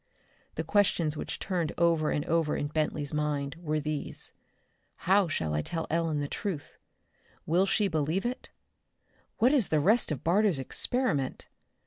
[0.55, 4.31] The questions which turned over and over in Bentley's mind were these:
[4.95, 6.79] How shall I tell Ellen the truth?
[7.45, 8.49] Will she believe it?
[9.37, 11.49] What is the rest of Barter's experiment?